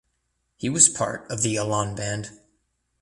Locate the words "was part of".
0.67-1.43